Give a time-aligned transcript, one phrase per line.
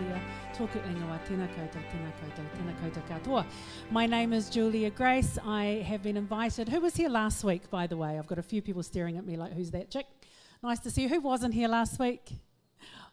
[0.00, 0.20] Julia.
[0.56, 3.44] Tōku ingoa, tēnā koutou, tēnā koutou, tēnā koutou katoa.
[3.90, 5.38] My name is Julia Grace.
[5.44, 6.70] I have been invited.
[6.70, 8.18] Who was here last week, by the way?
[8.18, 10.06] I've got a few people staring at me like, who's that chick?
[10.62, 11.08] Nice to see you.
[11.10, 12.32] Who wasn't here last week?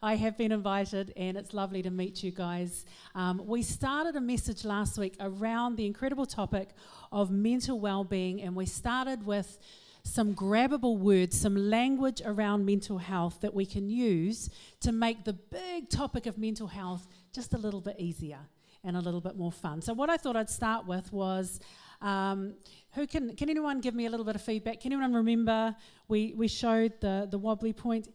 [0.02, 2.86] I have been invited, and it's lovely to meet you guys.
[3.16, 6.70] Um, we started a message last week around the incredible topic
[7.12, 9.60] of mental well being, and we started with
[10.08, 14.50] some grabbable words, some language around mental health that we can use
[14.82, 18.40] to make the big topic of mental health just a little bit easier
[18.84, 19.82] and a little bit more fun.
[19.82, 21.60] So, what I thought I'd start with was.
[22.00, 22.54] Um,
[22.92, 24.82] who can can anyone give me a little bit of feedback?
[24.82, 25.76] Can anyone remember
[26.08, 28.08] we, we showed the, the wobbly point?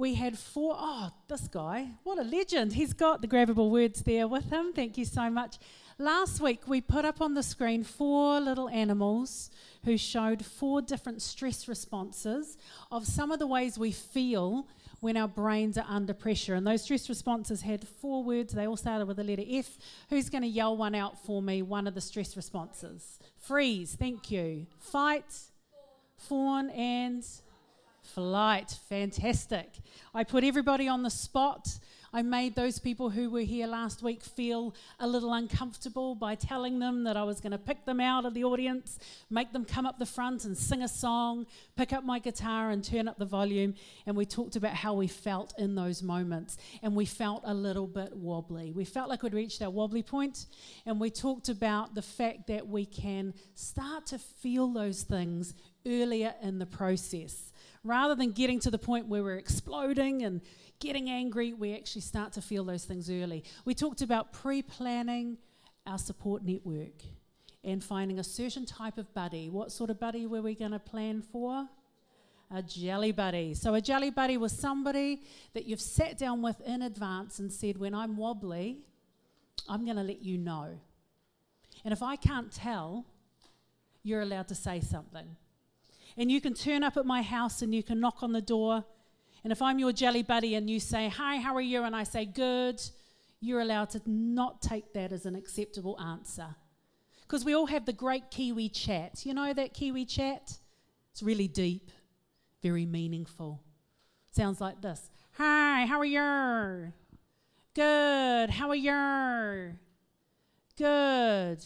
[0.00, 2.72] We had four, oh, this guy, what a legend.
[2.72, 4.72] He's got the grabbable words there with him.
[4.72, 5.58] Thank you so much.
[5.98, 9.50] Last week, we put up on the screen four little animals
[9.84, 12.56] who showed four different stress responses
[12.90, 14.66] of some of the ways we feel
[15.00, 16.54] when our brains are under pressure.
[16.54, 18.54] And those stress responses had four words.
[18.54, 19.76] They all started with the letter F.
[20.08, 21.60] Who's going to yell one out for me?
[21.60, 23.18] One of the stress responses.
[23.36, 24.66] Freeze, thank you.
[24.78, 25.40] Fight,
[26.16, 27.22] fawn, and
[28.14, 28.78] flight.
[28.88, 29.78] Fantastic.
[30.14, 31.68] I put everybody on the spot.
[32.12, 36.80] I made those people who were here last week feel a little uncomfortable by telling
[36.80, 38.98] them that I was going to pick them out of the audience,
[39.30, 42.82] make them come up the front and sing a song, pick up my guitar and
[42.82, 43.74] turn up the volume.
[44.06, 46.58] And we talked about how we felt in those moments.
[46.82, 48.72] And we felt a little bit wobbly.
[48.72, 50.46] We felt like we'd reached our wobbly point,
[50.86, 55.54] And we talked about the fact that we can start to feel those things
[55.86, 57.49] earlier in the process.
[57.82, 60.42] Rather than getting to the point where we're exploding and
[60.80, 63.42] getting angry, we actually start to feel those things early.
[63.64, 65.38] We talked about pre planning
[65.86, 67.02] our support network
[67.64, 69.48] and finding a certain type of buddy.
[69.48, 71.68] What sort of buddy were we going to plan for?
[72.50, 73.54] A jelly buddy.
[73.54, 75.22] So, a jelly buddy was somebody
[75.54, 78.78] that you've sat down with in advance and said, When I'm wobbly,
[79.68, 80.80] I'm going to let you know.
[81.84, 83.06] And if I can't tell,
[84.02, 85.36] you're allowed to say something.
[86.16, 88.84] And you can turn up at my house and you can knock on the door.
[89.42, 91.82] And if I'm your jelly buddy and you say, Hi, how are you?
[91.84, 92.80] And I say, Good,
[93.40, 96.54] you're allowed to not take that as an acceptable answer.
[97.22, 99.24] Because we all have the great Kiwi chat.
[99.24, 100.58] You know that Kiwi chat?
[101.12, 101.90] It's really deep,
[102.62, 103.60] very meaningful.
[104.32, 106.92] Sounds like this Hi, how are you?
[107.74, 109.76] Good, how are you?
[110.76, 111.64] Good.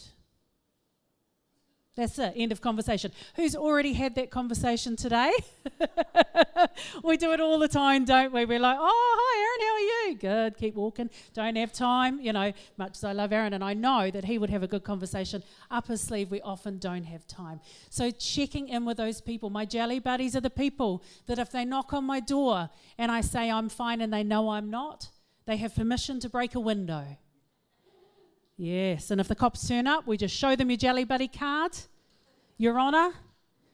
[1.96, 3.12] That's it, end of conversation.
[3.36, 5.30] Who's already had that conversation today?
[7.04, 8.44] we do it all the time, don't we?
[8.44, 10.16] We're like, oh, hi, Aaron, how are you?
[10.16, 11.08] Good, keep walking.
[11.34, 12.18] Don't have time.
[12.20, 14.66] You know, much as I love Aaron, and I know that he would have a
[14.66, 17.60] good conversation up his sleeve, we often don't have time.
[17.90, 19.48] So, checking in with those people.
[19.48, 23.20] My jelly buddies are the people that if they knock on my door and I
[23.20, 25.10] say I'm fine and they know I'm not,
[25.46, 27.18] they have permission to break a window.
[28.56, 31.72] Yes, and if the cops turn up, we just show them your Jelly Buddy card.
[32.56, 33.12] Your Honour,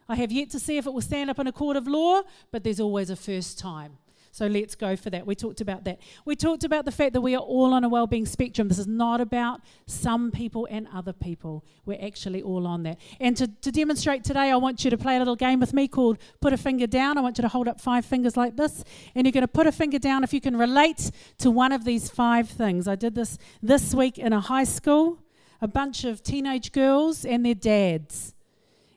[0.09, 2.23] I have yet to see if it will stand up in a court of law,
[2.51, 3.99] but there's always a first time.
[4.33, 5.27] So let's go for that.
[5.27, 5.99] We talked about that.
[6.25, 8.69] We talked about the fact that we are all on a well-being spectrum.
[8.69, 11.65] This is not about some people and other people.
[11.85, 12.99] We're actually all on that.
[13.19, 15.89] And to, to demonstrate today, I want you to play a little game with me
[15.89, 17.19] called Put a Finger Down.
[17.19, 19.67] I want you to hold up five fingers like this, and you're going to put
[19.67, 22.87] a finger down if you can relate to one of these five things.
[22.87, 25.19] I did this this week in a high school.
[25.63, 28.35] A bunch of teenage girls and their dads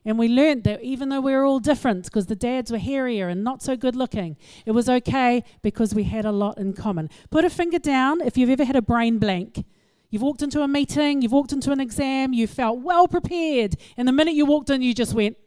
[0.05, 3.29] and we learned that even though we were all different, because the dads were hairier
[3.29, 7.09] and not so good looking, it was okay because we had a lot in common.
[7.29, 9.65] Put a finger down if you've ever had a brain blank.
[10.09, 14.07] You've walked into a meeting, you've walked into an exam, you felt well prepared, and
[14.07, 15.37] the minute you walked in, you just went,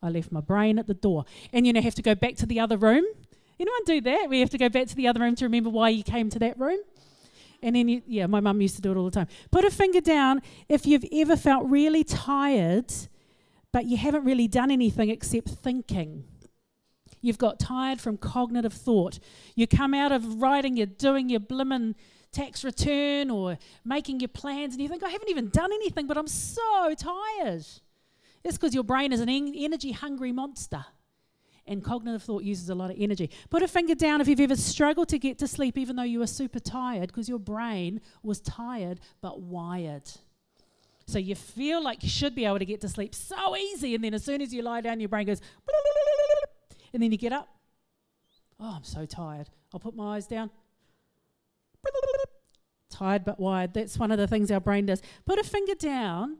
[0.00, 1.24] I left my brain at the door.
[1.52, 3.04] And you know, have to go back to the other room.
[3.58, 4.26] Anyone do that?
[4.28, 6.38] We have to go back to the other room to remember why you came to
[6.40, 6.80] that room.
[7.64, 9.26] And then, you, yeah, my mum used to do it all the time.
[9.50, 12.92] Put a finger down if you've ever felt really tired,
[13.72, 16.24] but you haven't really done anything except thinking.
[17.22, 19.18] You've got tired from cognitive thought.
[19.54, 21.94] You come out of writing, you're doing your blimmin'
[22.32, 26.18] tax return or making your plans, and you think, I haven't even done anything, but
[26.18, 27.64] I'm so tired.
[28.44, 30.84] It's because your brain is an en- energy hungry monster
[31.66, 33.30] and cognitive thought uses a lot of energy.
[33.50, 36.18] Put a finger down if you've ever struggled to get to sleep even though you
[36.18, 40.10] were super tired because your brain was tired but wired.
[41.06, 44.02] So you feel like you should be able to get to sleep so easy, and
[44.02, 45.40] then as soon as you lie down, your brain goes,
[46.94, 47.48] and then you get up.
[48.58, 49.50] Oh, I'm so tired.
[49.72, 50.50] I'll put my eyes down.
[52.88, 53.74] Tired but wired.
[53.74, 55.02] That's one of the things our brain does.
[55.26, 56.38] Put a finger down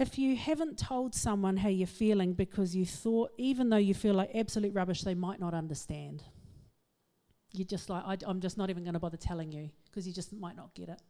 [0.00, 4.14] if you haven't told someone how you're feeling because you thought, even though you feel
[4.14, 6.22] like absolute rubbish, they might not understand.
[7.52, 10.14] You're just like, I, I'm just not even going to bother telling you because you
[10.14, 11.02] just might not get it.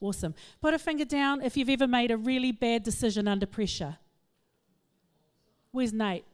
[0.00, 0.34] Awesome.
[0.60, 3.96] Put a finger down if you've ever made a really bad decision under pressure.
[5.70, 6.26] Where's Nate?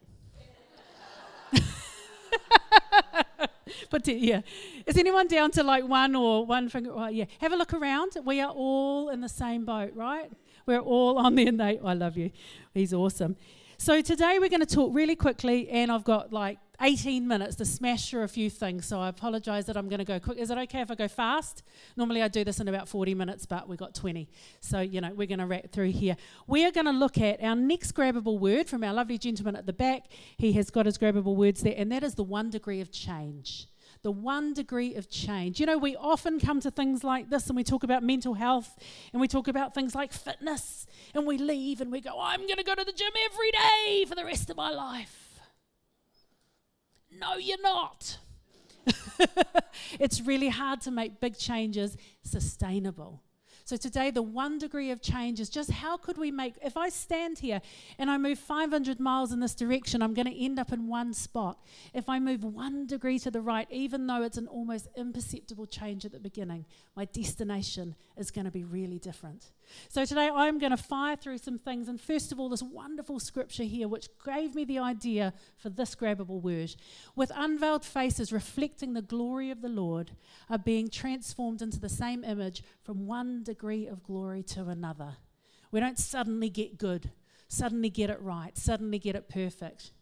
[3.90, 4.40] but yeah,
[4.86, 6.92] is anyone down to like one or one finger?
[6.92, 7.26] Right, yeah.
[7.40, 8.16] Have a look around.
[8.24, 10.32] We are all in the same boat, right?
[10.66, 11.80] We're all on there, Nate.
[11.84, 12.30] I love you.
[12.74, 13.36] He's awesome.
[13.78, 17.64] So today we're going to talk really quickly, and I've got like 18 minutes to
[17.64, 18.86] smash through a few things.
[18.86, 20.38] So I apologize that I'm going to go quick.
[20.38, 21.64] Is it okay if I go fast?
[21.96, 24.28] Normally I do this in about 40 minutes, but we got 20.
[24.60, 26.16] So, you know, we're going to wrap through here.
[26.46, 29.66] We are going to look at our next grabbable word from our lovely gentleman at
[29.66, 30.04] the back.
[30.36, 33.66] He has got his grabbable words there, and that is the one degree of change
[34.02, 35.60] the one degree of change.
[35.60, 38.76] You know, we often come to things like this and we talk about mental health
[39.12, 42.56] and we talk about things like fitness and we leave and we go, I'm going
[42.56, 45.40] to go to the gym every day for the rest of my life.
[47.10, 48.18] No, you're not.
[50.00, 53.22] it's really hard to make big changes sustainable.
[53.64, 56.88] So today, the one degree of change is just how could we make, if I
[56.88, 57.60] stand here
[57.98, 61.14] and I move 500 miles in this direction, I'm going to end up in one
[61.14, 61.58] spot.
[61.94, 66.04] If I move one degree to the right, even though it's an almost imperceptible change
[66.04, 66.66] at the beginning,
[66.96, 69.52] my destination is going to be really different.
[69.88, 71.88] So today, I'm going to fire through some things.
[71.88, 75.94] And first of all, this wonderful scripture here, which gave me the idea for this
[75.94, 76.74] grabbable word.
[77.14, 80.12] With unveiled faces reflecting the glory of the Lord,
[80.48, 85.16] are being transformed into the same image from one degree of glory to another.
[85.70, 87.10] We don't suddenly get good,
[87.48, 89.92] suddenly get it right, suddenly get it perfect.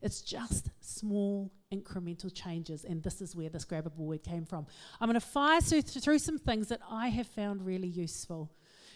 [0.00, 4.66] It's just small incremental changes, and this is where this grabbable word came from.
[5.00, 8.50] I'm going to fire through some things that I have found really useful.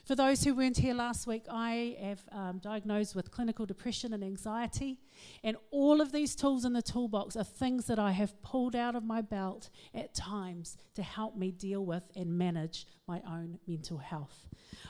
[0.06, 4.22] For those who weren't here last week, I have um, diagnosed with clinical depression and
[4.22, 5.00] anxiety.
[5.42, 8.94] And all of these tools in the toolbox are things that I have pulled out
[8.94, 13.98] of my belt at times to help me deal with and manage my own mental
[13.98, 14.46] health.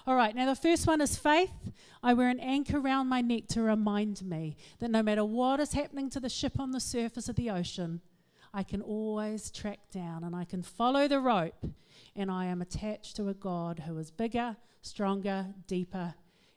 [0.07, 1.73] All right, now the first one is faith.
[2.03, 5.73] I wear an anchor around my neck to remind me that no matter what is
[5.73, 8.03] happening to the ship on the surface of the ocean,
[8.53, 11.67] I can always track down and I can follow the rope,
[12.17, 16.15] and I am attached to a God who is bigger, stronger, deeper,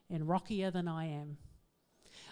[0.10, 1.38] and rockier than I am.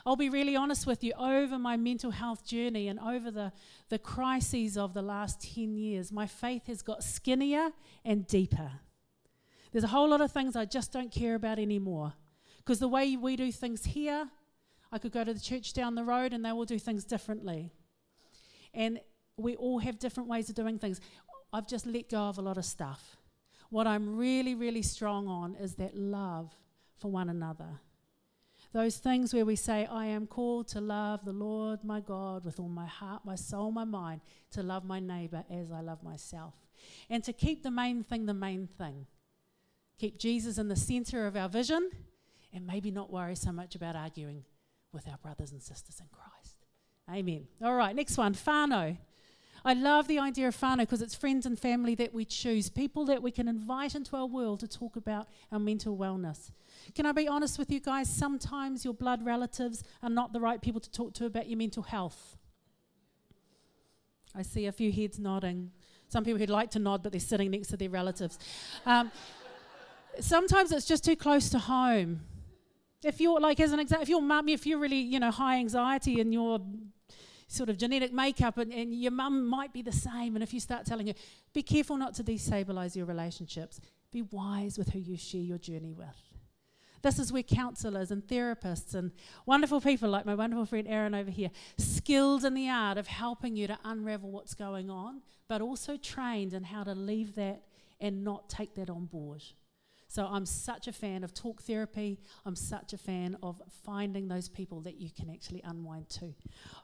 [0.06, 3.52] I'll be really honest with you, over my mental health journey and over the,
[3.90, 7.72] the crises of the last 10 years, my faith has got skinnier
[8.06, 8.72] and deeper.
[9.72, 12.14] There's a whole lot of things I just don't care about anymore.
[12.60, 14.30] Because the way we do things here,
[14.92, 17.74] I could go to the church down the road and they will do things differently.
[18.74, 19.02] And
[19.36, 21.02] we all have different ways of doing things.
[21.52, 23.17] I've just let go of a lot of stuff.
[23.70, 26.54] What I'm really, really strong on is that love
[26.98, 27.80] for one another.
[28.74, 32.60] Those things where we say, I am called to love the Lord my God with
[32.60, 34.22] all my heart, my soul, my mind,
[34.52, 36.54] to love my neighbor as I love myself.
[37.10, 39.08] And to keep the main thing the main thing.
[39.98, 41.90] Keep Jesus in the center of our vision
[42.54, 44.44] and maybe not worry so much about arguing
[44.92, 46.66] with our brothers and sisters in Christ.
[47.10, 47.48] Amen.
[47.64, 48.98] All right, next one, whānau.
[49.66, 53.06] I love the idea of whānau because it's friends and family that we choose, people
[53.06, 56.52] that we can invite into our world to talk about our mental wellness.
[56.96, 58.10] Can I be honest with you guys?
[58.10, 61.84] Sometimes your blood relatives are not the right people to talk to about your mental
[61.84, 62.38] health.
[64.36, 65.72] I see a few heads nodding.
[66.10, 68.40] Some people who'd like to nod, but they're sitting next to their relatives.
[68.86, 69.12] Um,
[70.20, 72.22] sometimes it's just too close to home.
[73.04, 75.58] If you're like, as an example, if your mum, if you're really, you know, high
[75.58, 76.60] anxiety and you're
[77.48, 80.36] sort of genetic makeup, and, and your mum might be the same.
[80.36, 81.14] And if you start telling her,
[81.54, 83.80] be careful not to destabilize your relationships,
[84.12, 86.28] be wise with who you share your journey with.
[87.02, 89.12] This is where counselors and therapists and
[89.46, 93.56] wonderful people like my wonderful friend Aaron over here, skilled in the art of helping
[93.56, 97.64] you to unravel what's going on, but also trained in how to leave that
[98.02, 99.44] and not take that on board.
[100.08, 102.20] So I'm such a fan of talk therapy.
[102.46, 106.34] I'm such a fan of finding those people that you can actually unwind to.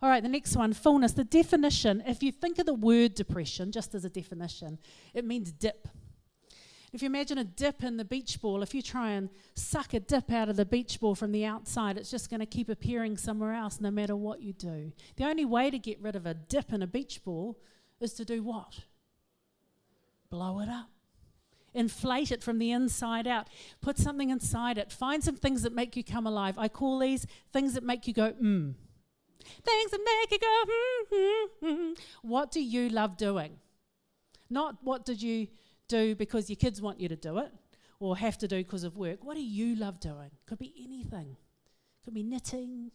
[0.02, 1.14] All right, the next one fullness.
[1.14, 4.78] The definition, if you think of the word depression just as a definition,
[5.14, 5.88] it means dip.
[6.92, 10.00] If you imagine a dip in the beach ball, if you try and suck a
[10.00, 13.18] dip out of the beach ball from the outside, it's just going to keep appearing
[13.18, 14.92] somewhere else no matter what you do.
[15.16, 17.58] The only way to get rid of a dip in a beach ball
[18.00, 18.82] is to do what?
[20.30, 20.90] Blow it up
[21.74, 23.48] inflate it from the inside out.
[23.82, 24.92] Put something inside it.
[24.92, 26.58] Find some things that make you come alive.
[26.58, 28.74] I call these things that make you go, mm.
[29.64, 32.00] Things that make you go, mm, mm, mm.
[32.22, 33.58] What do you love doing?
[34.50, 35.48] Not what did you
[35.88, 37.52] do because your kids want you to do it
[38.00, 39.24] or have to do because of work.
[39.24, 40.32] What do you love doing?
[40.46, 41.38] Could be anything.
[42.04, 42.92] Could be knitting,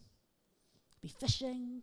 [0.93, 1.83] could be fishing,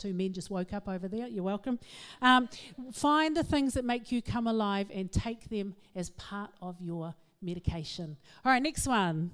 [0.00, 1.28] Two men just woke up over there.
[1.28, 1.78] You're welcome.
[2.22, 2.48] Um,
[2.90, 7.14] find the things that make you come alive and take them as part of your
[7.42, 8.16] medication.
[8.42, 9.30] All right, next one.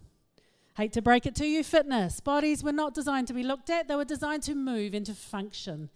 [0.76, 2.18] Hate to break it to you, fitness.
[2.18, 5.88] Bodies were not designed to be looked at, they were designed to move into function.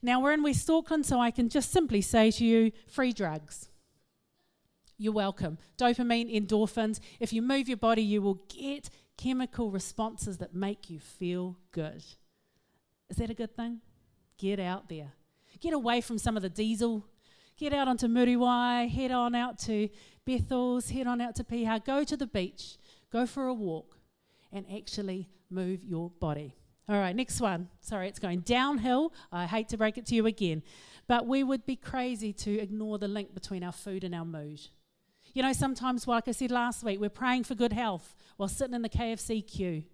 [0.00, 3.68] Now, we're in West Auckland, so I can just simply say to you free drugs.
[4.96, 5.58] You're welcome.
[5.76, 7.00] Dopamine, endorphins.
[7.18, 12.04] If you move your body, you will get chemical responses that make you feel good.
[13.10, 13.80] Is that a good thing?
[14.38, 15.12] Get out there.
[15.60, 17.04] Get away from some of the diesel.
[17.56, 19.88] Get out onto Muriwai, head on out to
[20.26, 22.78] Bethells, head on out to Piha, go to the beach,
[23.12, 23.96] go for a walk,
[24.52, 26.56] and actually move your body.
[26.88, 27.68] All right, next one.
[27.80, 29.12] Sorry, it's going downhill.
[29.32, 30.62] I hate to break it to you again,
[31.06, 34.60] but we would be crazy to ignore the link between our food and our mood.
[35.32, 38.74] You know, sometimes, like I said last week, we're praying for good health while sitting
[38.74, 39.84] in the KFC queue.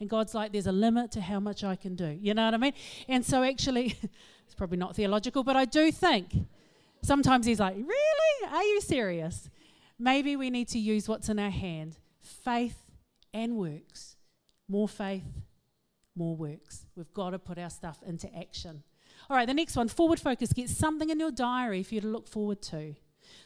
[0.00, 2.18] And God's like, there's a limit to how much I can do.
[2.20, 2.72] You know what I mean?
[3.08, 3.96] And so, actually,
[4.46, 6.34] it's probably not theological, but I do think
[7.02, 8.52] sometimes He's like, really?
[8.52, 9.50] Are you serious?
[9.98, 12.78] Maybe we need to use what's in our hand faith
[13.34, 14.16] and works.
[14.68, 15.24] More faith,
[16.14, 16.86] more works.
[16.94, 18.82] We've got to put our stuff into action.
[19.28, 20.52] All right, the next one forward focus.
[20.52, 22.94] Get something in your diary for you to look forward to.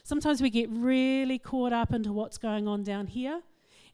[0.03, 3.41] Sometimes we get really caught up into what's going on down here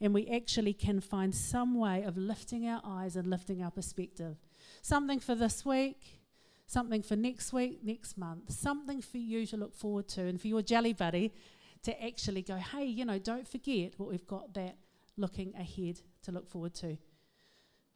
[0.02, 4.38] and we actually can find some way of lifting our eyes and lifting our perspective.
[4.82, 6.22] Something for this week,
[6.68, 10.48] something for next week, next month, something for you to look forward to, and for
[10.48, 11.34] your jelly buddy
[11.84, 14.78] to actually go, hey, you know, don't forget what we've got that
[15.18, 16.98] looking ahead to look forward to.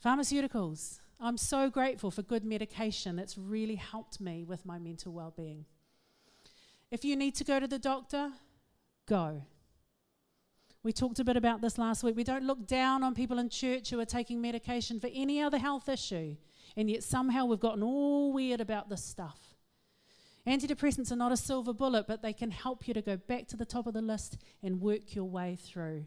[0.04, 1.00] Pharmaceuticals.
[1.20, 5.66] I'm so grateful for good medication that's really helped me with my mental well being.
[6.92, 8.32] If you need to go to the doctor,
[9.08, 9.44] go.
[10.84, 12.18] We talked a bit about this last week.
[12.18, 15.58] We don't look down on people in church who are taking medication for any other
[15.58, 16.36] health issue,
[16.76, 19.56] and yet somehow we've gotten all weird about this stuff.
[20.46, 23.56] Antidepressants are not a silver bullet, but they can help you to go back to
[23.56, 26.06] the top of the list and work your way through.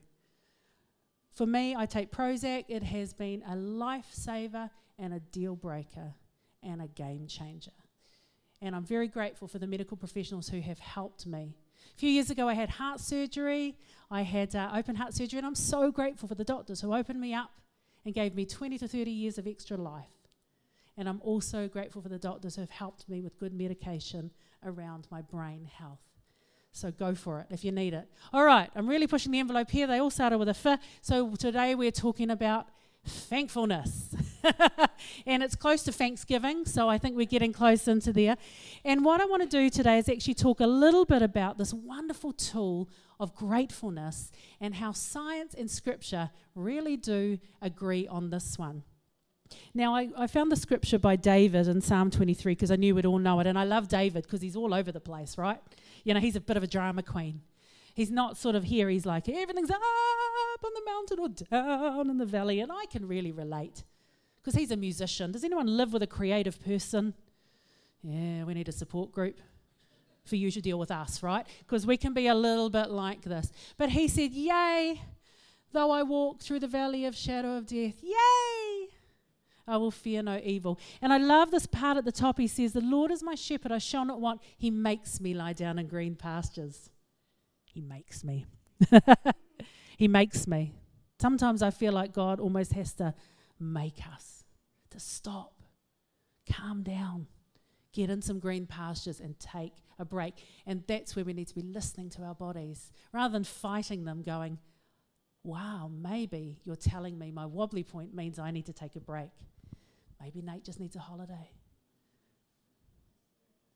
[1.33, 2.67] For me, I take Prozac.
[2.69, 4.69] It has been a lifesaver
[4.99, 6.13] and a deal breaker
[6.63, 7.73] and a game changer.
[8.61, 11.57] And I'm very grateful for the medical professionals who have helped me
[11.95, 13.77] a few years ago, I had heart surgery.
[14.11, 17.21] I had uh, open heart surgery, and I'm so grateful for the doctors who opened
[17.21, 17.51] me up
[18.05, 20.07] and gave me 20 to 30 years of extra life.
[20.97, 24.31] And I'm also grateful for the doctors who have helped me with good medication
[24.65, 26.01] around my brain health.
[26.73, 28.07] So go for it if you need it.
[28.33, 29.87] All right, I'm really pushing the envelope here.
[29.87, 30.79] They all started with a F.
[31.01, 32.69] So today we're talking about
[33.07, 34.15] thankfulness.
[35.27, 38.37] and it's close to Thanksgiving, so I think we're getting close into there.
[38.85, 41.73] And what I want to do today is actually talk a little bit about this
[41.73, 48.83] wonderful tool of gratefulness and how science and scripture really do agree on this one.
[49.75, 53.07] Now, I, I found the scripture by David in Psalm 23 because I knew we'd
[53.07, 53.47] all know it.
[53.47, 55.61] And I love David because he's all over the place, right?
[56.05, 57.41] You know, he's a bit of a drama queen.
[57.97, 59.81] He's not sort of here, he's like, everything's up
[60.63, 62.61] on the mountain or down in the valley.
[62.61, 63.85] And I can really relate
[64.37, 65.33] because he's a musician.
[65.33, 67.15] Does anyone live with a creative person?
[68.03, 69.41] Yeah, we need a support group
[70.27, 71.47] for you to deal with us, right?
[71.61, 73.51] Because we can be a little bit like this.
[73.79, 75.01] But he said, Yay,
[75.73, 78.89] though I walk through the valley of shadow of death, yay,
[79.67, 80.79] I will fear no evil.
[81.01, 82.37] And I love this part at the top.
[82.37, 84.43] He says, The Lord is my shepherd, I shall not want.
[84.59, 86.91] He makes me lie down in green pastures.
[87.77, 88.47] He makes me.
[89.99, 90.73] he makes me.
[91.21, 93.13] Sometimes I feel like God almost has to
[93.61, 94.45] make us
[94.89, 95.61] to stop,
[96.51, 97.27] calm down,
[97.93, 100.37] get in some green pastures and take a break.
[100.65, 104.23] And that's where we need to be listening to our bodies rather than fighting them,
[104.23, 104.59] going,
[105.45, 109.33] wow, maybe you're telling me my wobbly point means I need to take a break.
[110.19, 111.51] Maybe Nate just needs a holiday.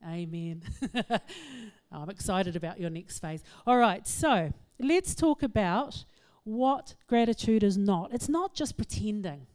[0.07, 0.63] Amen.
[1.91, 3.43] I'm excited about your next phase.
[3.67, 6.05] All right, so let's talk about
[6.43, 8.11] what gratitude is not.
[8.13, 9.45] It's not just pretending.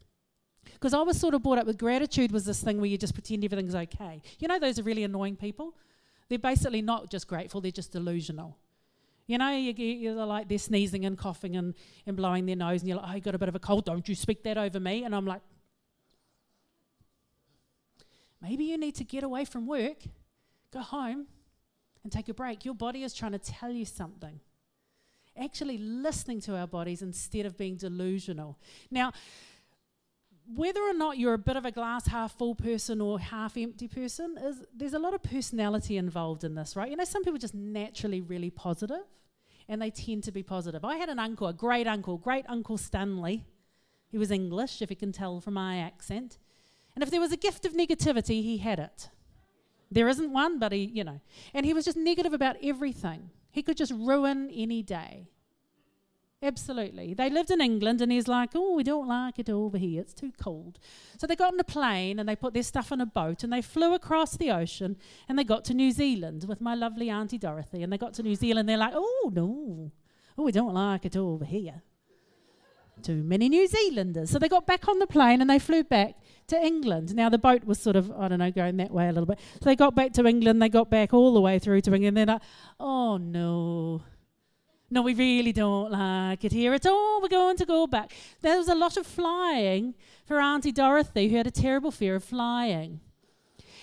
[0.73, 3.15] Because I was sort of brought up with gratitude was this thing where you just
[3.15, 4.21] pretend everything's okay.
[4.39, 5.75] You know, those are really annoying people.
[6.29, 8.57] They're basically not just grateful, they're just delusional.
[9.27, 11.75] You know, you, you're like they're sneezing and coughing and,
[12.07, 13.85] and blowing their nose, and you're like, oh, you got a bit of a cold,
[13.85, 15.03] don't you speak that over me.
[15.03, 15.43] And I'm like,
[18.41, 19.99] maybe you need to get away from work
[20.73, 21.27] Go home
[22.03, 22.65] and take a break.
[22.65, 24.41] Your body is trying to tell you something.
[25.39, 28.59] Actually, listening to our bodies instead of being delusional.
[28.91, 29.13] Now,
[30.55, 33.89] whether or not you're a bit of a glass half full person or half empty
[33.89, 36.91] person, is there's a lot of personality involved in this, right?
[36.91, 39.03] You know, some people just naturally really positive
[39.69, 40.85] and they tend to be positive.
[40.85, 43.45] I had an uncle, a great uncle, great Uncle Stanley.
[44.09, 46.39] He was English, if you can tell from my accent.
[46.95, 49.11] And if there was a gift of negativity, he had it.
[49.91, 51.21] There isn't one, but he, you know.
[51.55, 53.31] And he was just negative about everything.
[53.51, 55.29] He could just ruin any day.
[56.43, 57.15] Absolutely.
[57.15, 60.03] They lived in England, and he's like, Oh, we don't like it over here.
[60.03, 60.79] It's too cold.
[61.17, 63.53] So they got on a plane and they put their stuff on a boat and
[63.53, 64.97] they flew across the ocean
[65.29, 67.83] and they got to New Zealand with my lovely Auntie Dorothy.
[67.83, 69.91] And they got to New Zealand, they're like, Oh, no.
[70.37, 71.83] Oh, we don't like it over here.
[73.03, 74.31] Too many New Zealanders.
[74.31, 76.17] So they got back on the plane and they flew back
[76.49, 77.15] to England.
[77.15, 79.39] Now the boat was sort of, I don't know, going that way a little bit.
[79.61, 82.17] So they got back to England, they got back all the way through to England.
[82.17, 82.43] They're like,
[82.79, 84.03] Oh, no
[84.89, 87.21] no, we really don't like it here at all.
[87.21, 88.13] We're going to go back.
[88.41, 92.25] There was a lot of flying for Auntie Dorothy, who had a terrible fear of
[92.25, 93.01] flying.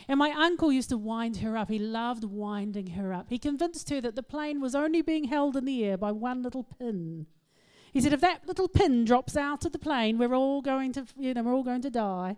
[0.08, 1.70] And my uncle used to wind her up.
[1.70, 3.28] He loved winding her up.
[3.30, 6.42] He convinced her that the plane was only being held in the air by one
[6.42, 7.26] little pin.
[7.94, 11.06] He said, if that little pin drops out of the plane, we're all going to,
[11.16, 12.38] you know, we're all going to die.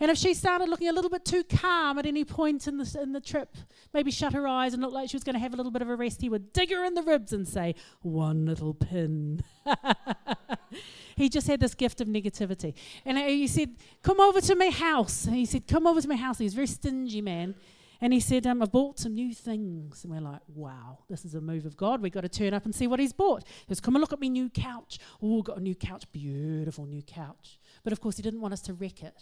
[0.00, 2.98] And if she started looking a little bit too calm at any point in the,
[3.02, 3.56] in the trip,
[3.92, 5.82] maybe shut her eyes and looked like she was going to have a little bit
[5.82, 9.42] of a rest, he would dig her in the ribs and say, One little pin.
[11.16, 12.74] he just had this gift of negativity.
[13.04, 15.24] And he said, Come over to my house.
[15.24, 16.38] And he said, Come over to my house.
[16.38, 17.56] He was a very stingy man.
[18.00, 20.04] And he said, um, I bought some new things.
[20.04, 22.00] And we're like, wow, this is a move of God.
[22.00, 23.44] We've got to turn up and see what he's bought.
[23.66, 24.98] He come and look at my new couch.
[25.20, 26.10] Oh, got a new couch.
[26.12, 27.58] Beautiful new couch.
[27.82, 29.20] But of course, he didn't want us to wreck it.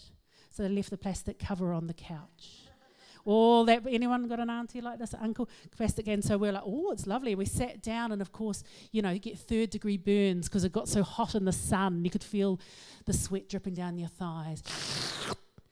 [0.50, 2.66] So they left the plastic cover on the couch.
[3.26, 6.92] All that anyone got an auntie like this, uncle, plastic, and so we're like, oh,
[6.92, 7.34] it's lovely.
[7.34, 10.70] We sat down, and of course, you know, you get third degree burns because it
[10.70, 12.04] got so hot in the sun.
[12.04, 12.60] You could feel
[13.04, 14.62] the sweat dripping down your thighs.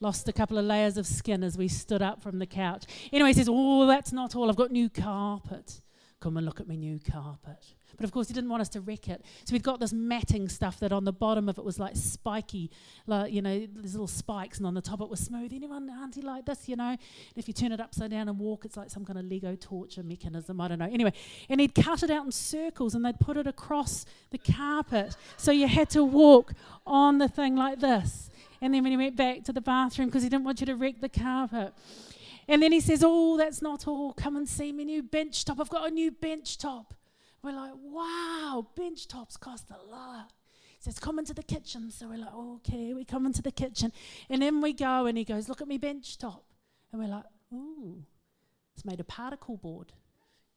[0.00, 2.84] Lost a couple of layers of skin as we stood up from the couch.
[3.12, 4.48] Anyway, he says, oh, that's not all.
[4.50, 5.80] I've got new carpet.
[6.20, 7.74] Come and look at my new carpet.
[7.96, 9.24] But of course, he didn't want us to wreck it.
[9.44, 12.70] So we've got this matting stuff that on the bottom of it was like spiky,
[13.06, 15.52] like, you know, these little spikes, and on the top it was smooth.
[15.52, 16.88] Anyone, auntie, like this, you know?
[16.88, 16.98] And
[17.36, 20.02] if you turn it upside down and walk, it's like some kind of Lego torture
[20.02, 20.60] mechanism.
[20.60, 20.90] I don't know.
[20.90, 21.12] Anyway,
[21.48, 25.16] and he'd cut it out in circles and they'd put it across the carpet.
[25.36, 26.54] So you had to walk
[26.86, 28.28] on the thing like this.
[28.60, 30.76] And then when he went back to the bathroom, because he didn't want you to
[30.76, 31.72] wreck the carpet.
[32.46, 34.12] And then he says, Oh, that's not all.
[34.12, 35.60] Come and see my new bench top.
[35.60, 36.94] I've got a new bench top.
[37.44, 40.32] We're like, wow, bench tops cost a lot.
[40.78, 41.90] He says, come into the kitchen.
[41.90, 43.92] So we're like, okay, we come into the kitchen.
[44.30, 46.42] And then we go and he goes, look at me bench top.
[46.90, 48.02] And we're like, ooh,
[48.74, 49.92] it's made of particle board.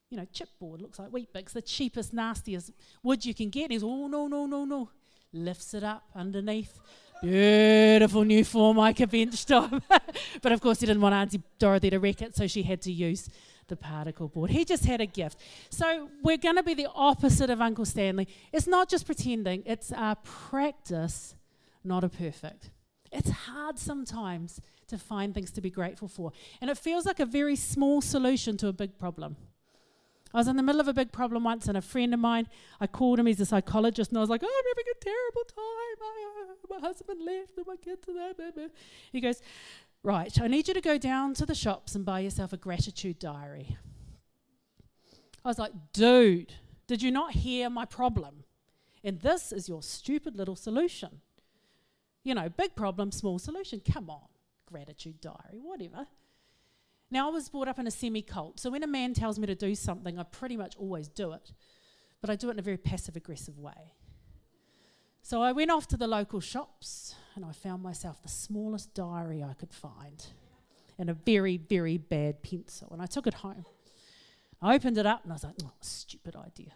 [0.09, 2.71] You know, chipboard, looks like Weet-Bix, the cheapest, nastiest
[3.03, 3.63] wood you can get.
[3.63, 4.89] And he's, oh, no, no, no, no.
[5.33, 6.79] Lifts it up underneath.
[7.21, 9.71] Beautiful new Formica bench top.
[10.41, 12.91] but of course, he didn't want Auntie Dorothy to wreck it, so she had to
[12.91, 13.29] use
[13.67, 14.51] the particle board.
[14.51, 15.39] He just had a gift.
[15.69, 18.27] So we're going to be the opposite of Uncle Stanley.
[18.53, 21.35] It's not just pretending, it's a practice,
[21.83, 22.69] not a perfect.
[23.11, 26.31] It's hard sometimes to find things to be grateful for.
[26.61, 29.35] And it feels like a very small solution to a big problem.
[30.33, 32.47] I was in the middle of a big problem once, and a friend of mine,
[32.79, 35.43] I called him, he's a psychologist, and I was like, oh, I'm having a terrible
[35.43, 35.97] time.
[35.99, 38.69] My, uh, my husband left, and my kids are there.
[39.11, 39.41] He goes,
[40.03, 43.19] Right, I need you to go down to the shops and buy yourself a gratitude
[43.19, 43.77] diary.
[45.43, 46.53] I was like, dude,
[46.87, 48.43] did you not hear my problem?
[49.03, 51.21] And this is your stupid little solution.
[52.23, 53.81] You know, big problem, small solution.
[53.81, 54.27] Come on,
[54.65, 56.07] gratitude diary, whatever.
[57.09, 59.47] Now, I was brought up in a semi cult, so when a man tells me
[59.47, 61.53] to do something, I pretty much always do it,
[62.21, 63.93] but I do it in a very passive aggressive way.
[65.21, 69.43] So I went off to the local shops and I found myself the smallest diary
[69.43, 70.25] I could find
[70.97, 72.87] and a very, very bad pencil.
[72.91, 73.65] And I took it home.
[74.61, 76.71] I opened it up and I was like, oh, stupid idea.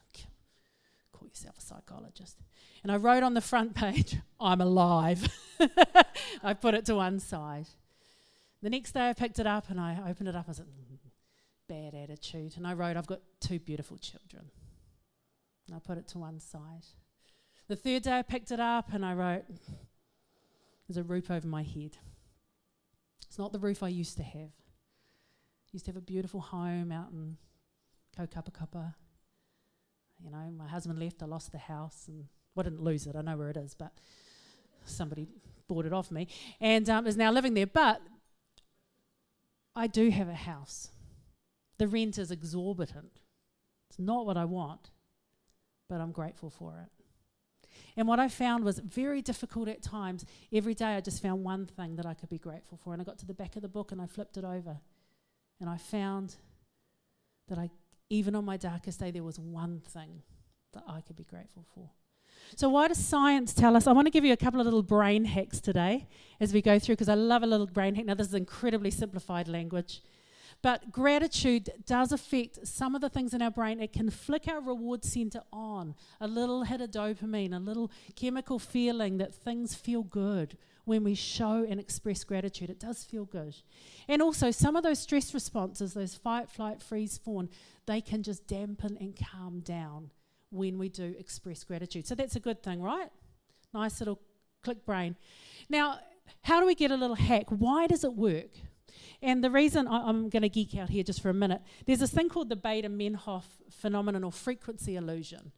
[1.14, 2.40] Call yourself a psychologist.
[2.84, 5.28] And I wrote on the front page, I'm alive.
[6.44, 7.68] I put it to one side.
[8.62, 10.46] The next day I picked it up and I opened it up.
[10.48, 10.98] I like, mm,
[11.68, 12.54] bad attitude.
[12.58, 14.52] And I wrote, I've got two beautiful children.
[15.68, 16.86] And I put it to one side.
[17.68, 19.46] The third day I picked it up and I wrote,
[20.88, 21.98] There's a roof over my head.
[23.28, 24.52] It's not the roof I used to have.
[24.52, 27.38] I used to have a beautiful home out in
[28.20, 28.94] Kaukapakapa.
[30.22, 33.16] You know, my husband left, I lost the house, and well, I didn't lose it,
[33.16, 33.94] I know where it is, but
[34.86, 35.28] somebody
[35.68, 36.28] bought it off me,
[36.60, 37.68] and um, is now living there.
[37.68, 38.02] But
[39.76, 40.90] I do have a house.
[41.78, 43.22] The rent is exorbitant.
[43.90, 44.92] It's not what I want,
[45.90, 47.02] but I'm grateful for it.
[47.98, 50.26] And what I found was very difficult at times.
[50.54, 52.94] Every day I just found one thing that I could be grateful for.
[52.94, 54.80] And I got to the back of the book and I flipped it over.
[55.60, 56.36] And I found
[57.48, 57.70] that I,
[58.10, 60.22] even on my darkest day, there was one thing
[60.74, 61.90] that I could be grateful for.
[62.56, 63.88] So, why does science tell us?
[63.88, 66.08] I want to give you a couple of little brain hacks today
[66.40, 68.06] as we go through because I love a little brain hack.
[68.06, 70.02] Now, this is incredibly simplified language.
[70.62, 73.80] But gratitude does affect some of the things in our brain.
[73.80, 78.60] It can flick our reward center on, a little hit of dopamine, a little chemical
[78.60, 82.70] feeling that things feel good when we show and express gratitude.
[82.70, 83.56] It does feel good.
[84.08, 87.50] And also, some of those stress responses, those fight, flight, freeze, fawn,
[87.88, 90.12] they can just dampen and calm down
[90.52, 92.06] when we do express gratitude.
[92.06, 93.10] So that's a good thing, right?
[93.74, 94.20] Nice little
[94.64, 95.16] click brain.
[95.70, 96.00] Now,
[96.44, 97.46] how do we get a little hack?
[97.50, 98.52] Why does it work?
[99.22, 102.00] And the reason I, am going to geek out here just for a minute, there's
[102.00, 105.52] this thing called the Baader-Meinhof phenomenon or frequency illusion.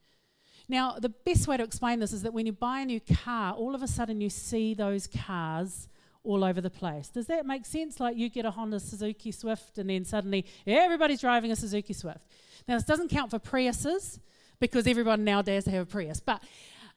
[0.67, 3.53] Now, the best way to explain this is that when you buy a new car,
[3.53, 5.87] all of a sudden you see those cars
[6.23, 7.09] all over the place.
[7.09, 7.99] Does that make sense?
[7.99, 12.25] Like you get a Honda Suzuki Swift and then suddenly everybody's driving a Suzuki Swift.
[12.67, 14.19] Now, this doesn't count for Priuses
[14.63, 16.21] because everyone nowadays have a Prius.
[16.21, 16.41] But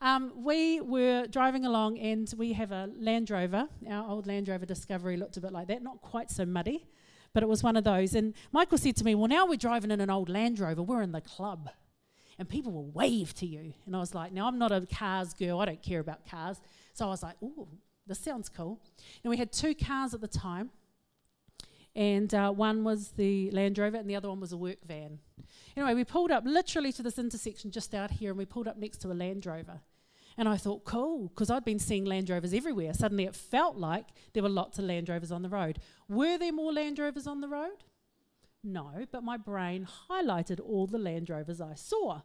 [0.00, 3.66] um, we were driving along and we have a Land Rover.
[3.90, 6.86] Our old Land Rover Discovery looked a bit like that, not quite so muddy,
[7.32, 8.14] but it was one of those.
[8.14, 11.02] And Michael said to me, Well, now we're driving in an old Land Rover, we're
[11.02, 11.68] in the club.
[12.38, 13.72] And people will wave to you.
[13.84, 16.60] And I was like, Now I'm not a cars girl, I don't care about cars.
[16.92, 17.66] So I was like, Ooh,
[18.06, 18.80] this sounds cool.
[19.24, 20.70] And we had two cars at the time.
[21.96, 25.18] And uh, one was the Land Rover, and the other one was a work van.
[25.74, 28.76] Anyway, we pulled up literally to this intersection just out here, and we pulled up
[28.76, 29.80] next to a Land Rover.
[30.36, 32.92] And I thought, cool, because I'd been seeing Land Rovers everywhere.
[32.92, 35.78] Suddenly it felt like there were lots of Land Rovers on the road.
[36.06, 37.84] Were there more Land Rovers on the road?
[38.62, 42.20] No, but my brain highlighted all the Land Rovers I saw.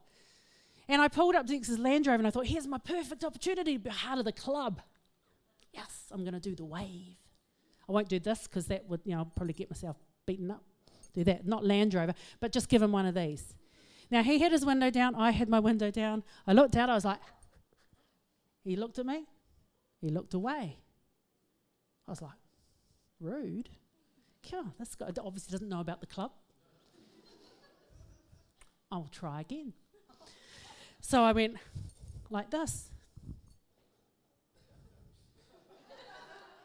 [0.90, 3.24] And I pulled up next to this Land Rover and I thought, here's my perfect
[3.24, 4.82] opportunity to be part of the club.
[5.72, 7.21] Yes, I'm going to do the wave.
[7.88, 10.64] I won't do this because that would, you know, I'll probably get myself beaten up.
[11.14, 13.56] Do that, not Land Rover, but just give him one of these.
[14.10, 16.24] Now he had his window down, I had my window down.
[16.48, 17.20] I looked out, I was like,
[18.64, 19.26] he looked at me,
[20.00, 20.78] he looked away.
[22.08, 22.32] I was like,
[23.20, 23.70] rude.
[24.52, 26.32] Yeah, this guy obviously doesn't know about the club.
[28.92, 29.74] I'll try again.
[31.00, 31.58] So I went
[32.30, 32.91] like this.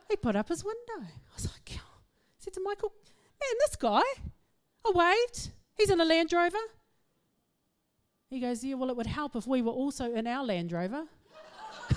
[0.09, 1.01] He put up his window.
[1.01, 1.81] I was like, oh.
[1.81, 2.93] I said to Michael,
[3.41, 4.03] man, this guy,
[4.85, 5.51] I waved.
[5.75, 6.57] He's in a Land Rover.
[8.31, 11.05] He goes, yeah, well, it would help if we were also in our Land Rover.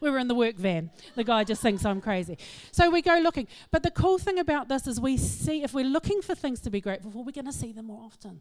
[0.00, 0.90] we were in the work van.
[1.14, 2.38] The guy just thinks I'm crazy.
[2.72, 3.48] So we go looking.
[3.70, 6.70] But the cool thing about this is we see, if we're looking for things to
[6.70, 8.40] be grateful for, we're going to see them more often.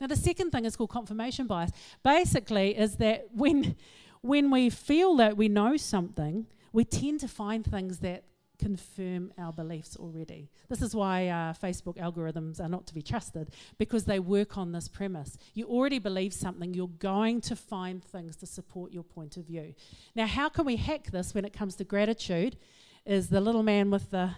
[0.00, 1.72] Now, the second thing is called confirmation bias.
[2.04, 3.76] Basically, is that when,
[4.22, 8.24] when we feel that we know something, we tend to find things that
[8.58, 10.50] confirm our beliefs already.
[10.68, 14.72] This is why uh, Facebook algorithms are not to be trusted because they work on
[14.72, 15.38] this premise.
[15.54, 19.74] You already believe something, you're going to find things to support your point of view.
[20.14, 22.58] Now, how can we hack this when it comes to gratitude?
[23.06, 24.32] Is the little man with the,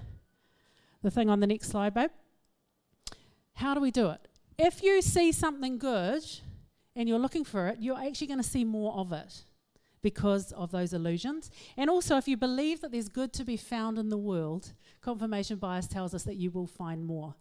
[1.03, 2.11] the thing on the next slide, babe?
[3.55, 4.29] How do we do it?
[4.57, 6.23] If you see something good
[6.95, 9.45] and you're looking for it, you're actually going to see more of it
[10.03, 11.51] because of those illusions.
[11.77, 15.57] And also, if you believe that there's good to be found in the world, confirmation
[15.57, 17.35] bias tells us that you will find more.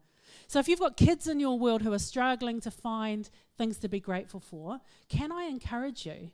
[0.47, 3.89] So, if you've got kids in your world who are struggling to find things to
[3.89, 6.31] be grateful for, can I encourage you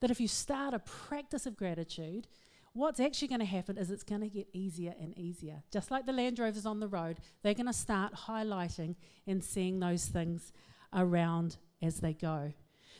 [0.00, 2.26] that if you start a practice of gratitude,
[2.72, 5.62] what's actually going to happen is it's going to get easier and easier.
[5.72, 9.80] Just like the Land Rovers on the road, they're going to start highlighting and seeing
[9.80, 10.52] those things
[10.92, 12.52] around as they go.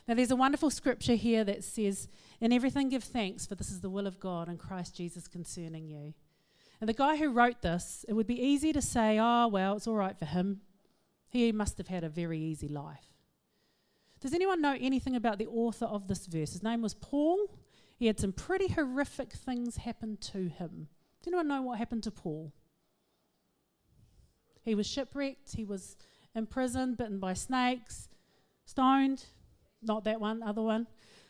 [0.07, 2.07] Now, there's a wonderful scripture here that says,
[2.39, 5.87] In everything give thanks, for this is the will of God and Christ Jesus concerning
[5.87, 6.13] you.
[6.79, 9.87] And the guy who wrote this, it would be easy to say, Oh, well, it's
[9.87, 10.61] all right for him.
[11.27, 13.13] He must have had a very easy life.
[14.21, 16.53] Does anyone know anything about the author of this verse?
[16.53, 17.49] His name was Paul.
[17.97, 20.87] He had some pretty horrific things happen to him.
[21.21, 22.53] Does anyone know what happened to Paul?
[24.63, 25.95] He was shipwrecked, he was
[26.35, 28.09] imprisoned, bitten by snakes,
[28.65, 29.25] stoned,
[29.87, 30.87] not that one, other one,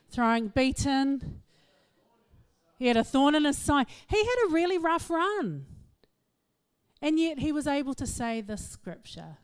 [0.10, 1.42] throwing, beaten.
[2.78, 3.88] He had a thorn in his side.
[4.08, 5.66] He had a really rough run.
[7.02, 9.38] And yet he was able to say this scripture.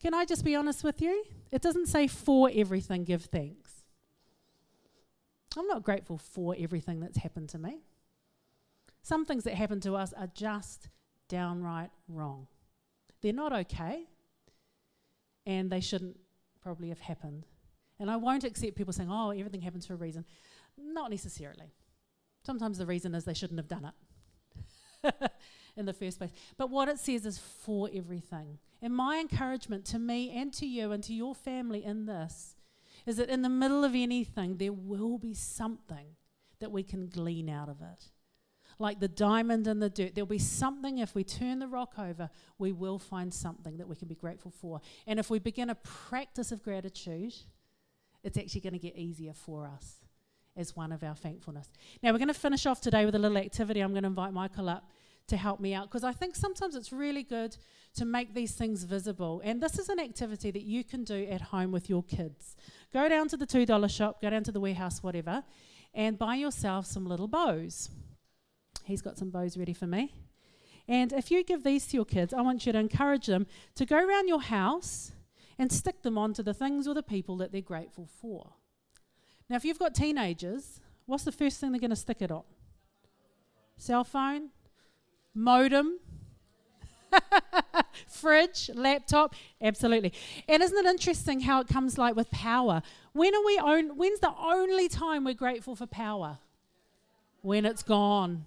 [0.00, 1.24] Can I just be honest with you?
[1.50, 3.84] It doesn't say for everything give thanks.
[5.56, 7.82] I'm not grateful for everything that's happened to me.
[9.02, 10.88] Some things that happen to us are just
[11.28, 12.46] downright wrong.
[13.20, 14.04] They're not okay,
[15.46, 16.18] and they shouldn't
[16.62, 17.46] probably have happened.
[18.02, 20.24] And I won't accept people saying, oh, everything happens for a reason.
[20.76, 21.72] Not necessarily.
[22.44, 23.92] Sometimes the reason is they shouldn't have done
[25.04, 25.30] it
[25.76, 26.32] in the first place.
[26.56, 28.58] But what it says is for everything.
[28.82, 32.56] And my encouragement to me and to you and to your family in this
[33.06, 36.16] is that in the middle of anything, there will be something
[36.58, 38.10] that we can glean out of it.
[38.80, 42.30] Like the diamond in the dirt, there'll be something, if we turn the rock over,
[42.58, 44.80] we will find something that we can be grateful for.
[45.06, 47.34] And if we begin a practice of gratitude,
[48.22, 49.96] it's actually going to get easier for us
[50.56, 51.68] as one of our thankfulness.
[52.02, 53.80] Now, we're going to finish off today with a little activity.
[53.80, 54.90] I'm going to invite Michael up
[55.28, 57.56] to help me out because I think sometimes it's really good
[57.94, 59.40] to make these things visible.
[59.44, 62.56] And this is an activity that you can do at home with your kids.
[62.92, 65.42] Go down to the $2 shop, go down to the warehouse, whatever,
[65.94, 67.90] and buy yourself some little bows.
[68.84, 70.12] He's got some bows ready for me.
[70.88, 73.86] And if you give these to your kids, I want you to encourage them to
[73.86, 75.12] go around your house
[75.62, 78.54] and stick them onto the things or the people that they're grateful for.
[79.48, 82.42] Now, if you've got teenagers, what's the first thing they're going to stick it on?
[83.76, 84.48] Cell phone,
[85.36, 86.00] modem,
[88.08, 90.12] fridge, laptop, absolutely.
[90.48, 92.82] And isn't it interesting how it comes like with power?
[93.12, 96.38] When are we own, when's the only time we're grateful for power?
[97.40, 98.46] When it's gone.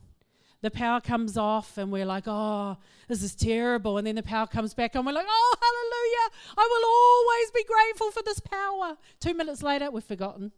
[0.66, 4.00] The power comes off and we're like, oh, this is terrible.
[4.00, 6.32] And then the power comes back and we're like, oh, hallelujah.
[6.58, 8.98] I will always be grateful for this power.
[9.20, 10.52] Two minutes later, we've forgotten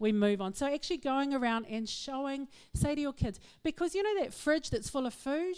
[0.00, 0.52] we move on.
[0.52, 4.70] So actually going around and showing, say to your kids, because you know that fridge
[4.70, 5.54] that's full of food?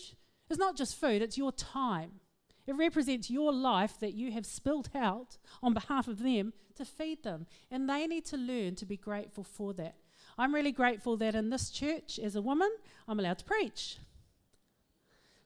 [0.50, 2.20] It's not just food, it's your time.
[2.66, 7.22] It represents your life that you have spilt out on behalf of them to feed
[7.22, 7.46] them.
[7.70, 9.94] And they need to learn to be grateful for that.
[10.38, 12.70] I'm really grateful that in this church, as a woman,
[13.08, 13.98] I'm allowed to preach.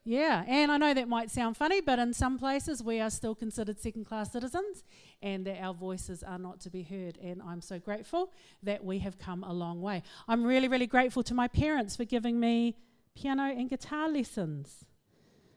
[0.05, 3.37] Yeah, and I know that might sound funny, but in some places we are still
[3.37, 4.83] considered second class citizens
[5.23, 7.19] and that our voices are not to be heard.
[7.23, 8.33] And I'm so grateful
[8.65, 10.03] that we have come a long way.
[10.27, 12.77] I'm really, really grateful to my parents for giving me
[13.15, 14.85] piano and guitar lessons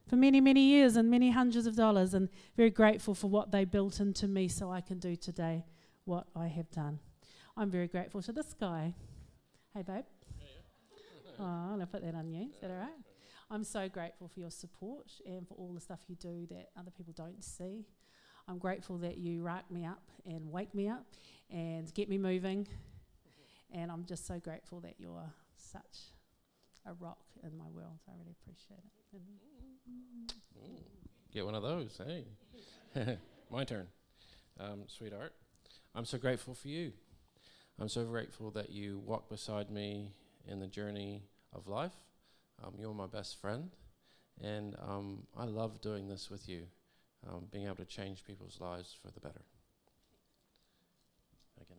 [0.07, 3.65] for many, many years and many hundreds of dollars, and very grateful for what they
[3.65, 5.65] built into me so I can do today
[6.03, 6.99] what I have done.
[7.57, 8.93] I'm very grateful to this guy.
[9.75, 10.05] Hey, babe.
[11.37, 12.43] oh, I'm put that on you.
[12.43, 13.03] Is that all right?
[13.51, 16.91] I'm so grateful for your support and for all the stuff you do that other
[16.91, 17.85] people don't see.
[18.47, 21.05] I'm grateful that you rack me up and wake me up
[21.51, 22.69] and get me moving.
[23.69, 26.13] And I'm just so grateful that you're such
[26.85, 27.99] a rock in my world.
[28.07, 29.19] I really appreciate it.
[30.57, 30.79] Ooh,
[31.33, 33.17] get one of those, hey.
[33.51, 33.87] my turn.
[34.57, 35.33] Um, sweetheart,
[35.93, 36.93] I'm so grateful for you.
[37.79, 40.13] I'm so grateful that you walk beside me
[40.47, 41.95] in the journey of life.
[42.63, 43.69] Um, you're my best friend,
[44.41, 46.63] and um, I love doing this with you,
[47.27, 49.41] um, being able to change people's lives for the better.
[51.61, 51.77] Again,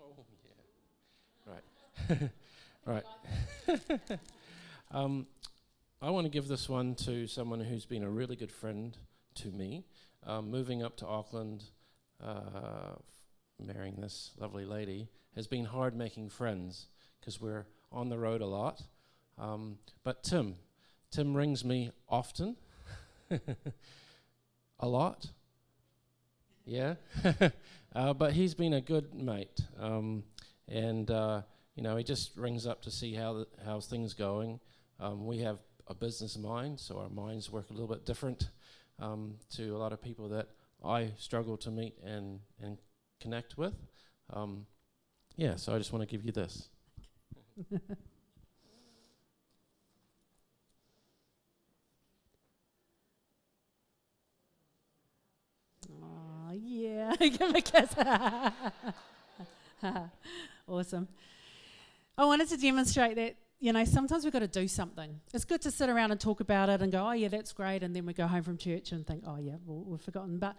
[0.00, 0.16] oh
[1.46, 2.22] yeah,
[2.86, 3.04] right,
[3.68, 4.18] right.
[4.90, 5.28] um,
[6.02, 8.96] I want to give this one to someone who's been a really good friend
[9.36, 9.84] to me.
[10.26, 11.64] Um, moving up to Auckland,
[12.20, 12.96] uh,
[13.58, 16.86] marrying this lovely lady has been hard making friends
[17.20, 18.82] because we're on the road a lot
[19.38, 20.56] um, but Tim,
[21.10, 22.56] Tim rings me often,
[24.80, 25.26] a lot.
[26.64, 26.94] Yeah,
[27.94, 30.24] uh, but he's been a good mate, um,
[30.68, 31.42] and uh,
[31.74, 34.60] you know he just rings up to see how the, how's things going.
[35.00, 38.48] Um, we have a business mind, so our minds work a little bit different
[38.98, 40.48] um, to a lot of people that
[40.82, 42.78] I struggle to meet and and
[43.20, 43.74] connect with.
[44.32, 44.66] Um,
[45.36, 46.68] yeah, so I just want to give you this.
[56.46, 57.14] Oh yeah.
[57.20, 57.94] Give him a kiss.
[60.68, 61.08] awesome.
[62.16, 65.20] I wanted to demonstrate that, you know, sometimes we've got to do something.
[65.32, 67.82] It's good to sit around and talk about it and go, oh, yeah, that's great.
[67.82, 70.38] And then we go home from church and think, oh, yeah, well, we've forgotten.
[70.38, 70.56] But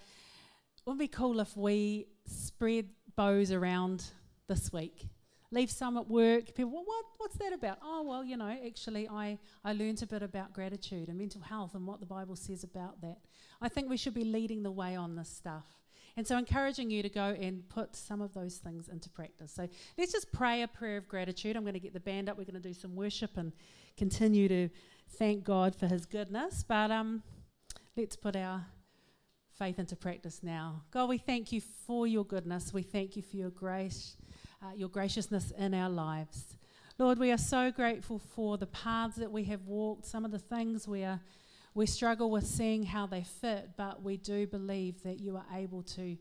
[0.85, 4.03] it would be cool if we spread bows around
[4.47, 5.07] this week.
[5.51, 6.53] Leave some at work.
[6.53, 7.79] People, well, what, what's that about?
[7.81, 11.73] Oh, well, you know, actually, I, I learned a bit about gratitude and mental health
[11.73, 13.17] and what the Bible says about that.
[13.61, 15.65] I think we should be leading the way on this stuff.
[16.17, 19.51] And so, encouraging you to go and put some of those things into practice.
[19.53, 19.67] So,
[19.97, 21.55] let's just pray a prayer of gratitude.
[21.55, 22.37] I'm going to get the band up.
[22.37, 23.53] We're going to do some worship and
[23.97, 24.69] continue to
[25.17, 26.63] thank God for His goodness.
[26.67, 27.23] But um,
[27.97, 28.65] let's put our
[29.57, 30.83] faith into practice now.
[30.91, 32.73] God, we thank you for your goodness.
[32.73, 34.17] We thank you for your grace,
[34.61, 36.55] uh, your graciousness in our lives.
[36.97, 40.39] Lord, we are so grateful for the paths that we have walked, some of the
[40.39, 41.19] things we are
[41.75, 45.83] we struggle with seeing how they fit, but we do believe that you are able
[45.83, 46.17] to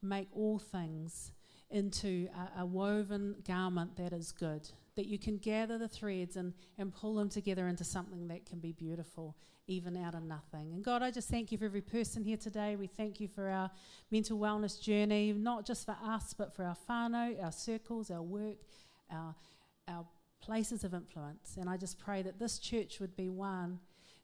[0.00, 1.32] make all things
[1.70, 6.52] into a, a woven garment that is good, that you can gather the threads and,
[6.78, 10.72] and pull them together into something that can be beautiful, even out of nothing.
[10.72, 12.76] And God, I just thank you for every person here today.
[12.76, 13.70] We thank you for our
[14.10, 18.58] mental wellness journey, not just for us, but for our whānau, our circles, our work,
[19.10, 19.34] our,
[19.88, 20.04] our
[20.42, 21.56] places of influence.
[21.58, 23.78] And I just pray that this church would be one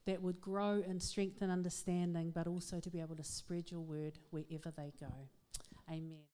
[0.05, 4.19] that would grow and strengthen understanding, but also to be able to spread your word
[4.31, 5.13] wherever they go.
[5.91, 6.25] Amen.